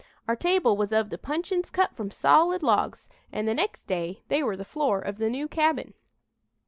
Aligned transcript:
Our 0.27 0.35
table 0.35 0.75
was 0.75 0.91
of 0.91 1.11
the 1.11 1.19
puncheons 1.19 1.69
cut 1.69 1.95
from 1.95 2.09
solid 2.09 2.63
logs, 2.63 3.07
and 3.31 3.47
the 3.47 3.53
next 3.53 3.83
day 3.83 4.23
they 4.29 4.41
were 4.41 4.57
the 4.57 4.65
floor 4.65 4.99
of 4.99 5.19
the 5.19 5.29
new 5.29 5.47
cabin." 5.47 5.93